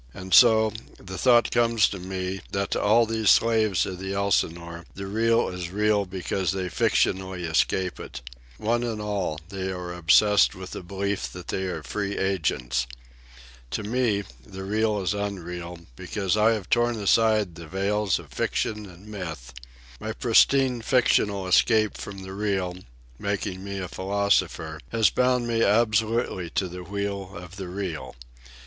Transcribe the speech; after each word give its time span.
And 0.15 0.33
so, 0.33 0.73
the 0.97 1.15
thought 1.15 1.51
comes 1.51 1.87
to 1.89 1.99
me, 1.99 2.41
that 2.53 2.71
to 2.71 2.81
all 2.81 3.05
these 3.05 3.29
slaves 3.29 3.85
of 3.85 3.99
the 3.99 4.15
Elsinore 4.15 4.83
the 4.95 5.05
Real 5.05 5.47
is 5.49 5.69
real 5.69 6.07
because 6.07 6.51
they 6.53 6.69
fictionally 6.69 7.43
escape 7.45 7.99
it. 7.99 8.21
One 8.57 8.81
and 8.81 8.99
all 8.99 9.39
they 9.49 9.71
are 9.71 9.93
obsessed 9.93 10.55
with 10.55 10.71
the 10.71 10.81
belief 10.81 11.31
that 11.33 11.49
they 11.49 11.65
are 11.65 11.83
free 11.83 12.17
agents. 12.17 12.87
To 13.69 13.83
me 13.83 14.23
the 14.43 14.63
Real 14.63 14.99
is 15.03 15.13
unreal, 15.13 15.77
because 15.95 16.35
I 16.35 16.53
have 16.53 16.67
torn 16.67 16.95
aside 16.95 17.53
the 17.53 17.67
veils 17.67 18.17
of 18.17 18.33
fiction 18.33 18.87
and 18.89 19.05
myth. 19.05 19.53
My 19.99 20.13
pristine 20.13 20.81
fictional 20.81 21.45
escape 21.45 21.95
from 21.95 22.23
the 22.23 22.33
Real, 22.33 22.75
making 23.19 23.63
me 23.63 23.77
a 23.77 23.87
philosopher, 23.87 24.79
has 24.89 25.11
bound 25.11 25.47
me 25.47 25.61
absolutely 25.61 26.49
to 26.55 26.67
the 26.67 26.81
wheel 26.83 27.35
of 27.35 27.57
the 27.57 27.67
Real. 27.67 28.15